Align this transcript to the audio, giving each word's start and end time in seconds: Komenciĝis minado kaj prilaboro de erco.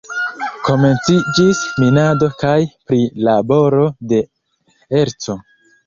Komenciĝis 0.69 1.61
minado 1.85 2.31
kaj 2.41 2.57
prilaboro 2.91 3.89
de 4.15 4.27
erco. 5.05 5.43